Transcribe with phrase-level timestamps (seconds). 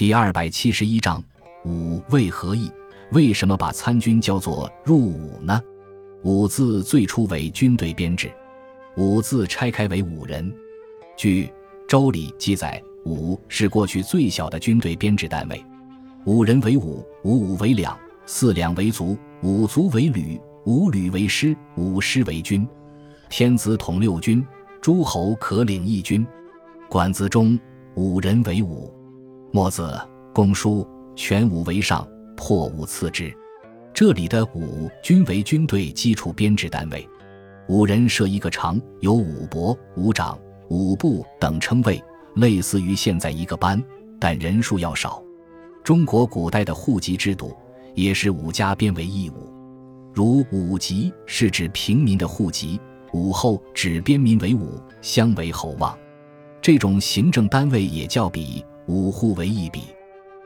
[0.00, 1.22] 第二百七十一章
[1.66, 2.72] 武为何意？
[3.12, 5.60] 为什么把参军叫做入伍呢？
[6.22, 8.32] 伍字最初为军队编制，
[8.96, 10.50] 伍字拆开为五人。
[11.18, 11.44] 据
[11.86, 15.62] 《周礼》记载，伍是过去最小的军队编制单位。
[16.24, 17.94] 五人为伍，五伍为两，
[18.24, 22.66] 四两为卒，五卒为旅，五旅为师，五师为军。
[23.28, 24.42] 天子统六军，
[24.80, 26.26] 诸侯可领一军。
[26.88, 27.60] 管子中
[27.96, 28.90] 五人为伍。
[29.52, 30.00] 墨子
[30.32, 30.86] 公书
[31.16, 33.34] 全武为上，破武次之。
[33.92, 37.06] 这里的武均为军队基础编制单位，
[37.66, 42.00] 五人设一个长，有武伯、武长、武部等称谓，
[42.36, 43.82] 类似于现在一个班，
[44.20, 45.20] 但人数要少。
[45.82, 47.52] 中国古代的户籍制度
[47.96, 49.52] 也是武家编为义务，
[50.14, 52.80] 如武籍是指平民的户籍，
[53.12, 55.98] 武后指边民为武，乡为侯望。
[56.62, 58.64] 这种行政单位也叫比。
[58.90, 59.84] 五户为一比，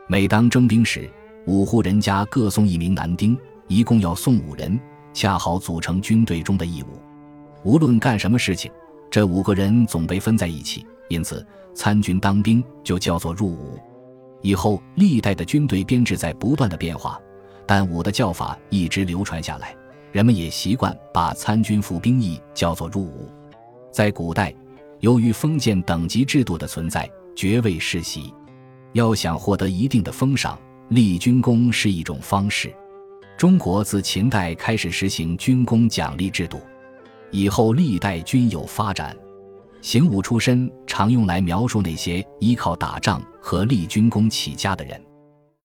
[0.06, 1.10] 每当征兵时，
[1.46, 3.34] 五户人家各送一名男丁，
[3.68, 4.78] 一共要送五人，
[5.14, 6.88] 恰好组成军队中的义务。
[7.64, 8.70] 无论干什么事情，
[9.10, 13.78] 这五个人总被分在一起，因此参军当兵就叫做入伍。
[14.42, 17.18] 以后历代的军队编制在不断的变化，
[17.64, 19.74] 但伍的叫法一直流传下来，
[20.12, 23.26] 人们也习惯把参军服兵役叫做入伍。
[23.90, 24.54] 在古代，
[25.00, 27.10] 由于封建等级制度的存在。
[27.34, 28.32] 爵位世袭，
[28.92, 32.72] 要想获得一定的封赏，立军功是一种方式。
[33.36, 36.60] 中国自秦代开始实行军功奖励制度，
[37.30, 39.16] 以后历代均有发展。
[39.80, 45.00] 行伍出身常用来描述那些依靠打仗和立军功起家的人。